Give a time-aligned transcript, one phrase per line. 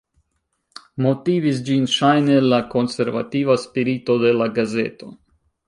[1.05, 5.15] Motivis ĝin ŝajne la konservativa spirito de la gazeto.